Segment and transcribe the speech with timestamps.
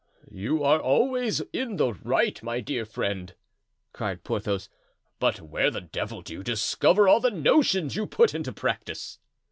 [0.31, 3.35] "You are always in the right, my dear friend,"
[3.93, 4.67] cried Porthos;
[5.19, 9.19] "but where the devil do you discover all the notions you put into practice?"